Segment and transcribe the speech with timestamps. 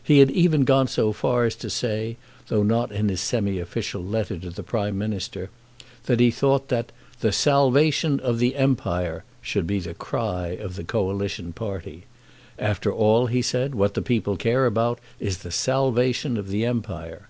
[0.00, 4.00] He had even gone so far as to say, though not in his semi official
[4.00, 5.50] letter to the Prime Minister,
[6.06, 10.84] that he thought that "The Salvation of the Empire" should be the cry of the
[10.84, 12.04] Coalition party.
[12.60, 17.28] "After all," he said, "what the people care about is the Salvation of the Empire!"